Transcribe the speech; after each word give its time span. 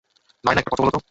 নায়না, 0.43 0.59
একটা 0.61 0.71
কথা 0.71 0.83
বল 0.83 0.89
তো। 0.89 0.99